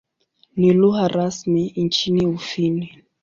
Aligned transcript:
Ni 0.57 0.73
lugha 0.73 1.07
rasmi 1.07 1.73
nchini 1.75 2.27
Ufini. 2.27 3.03